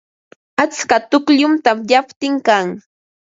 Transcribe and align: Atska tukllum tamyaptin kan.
Atska 0.63 0.97
tukllum 1.09 1.53
tamyaptin 1.65 2.35
kan. 2.47 2.67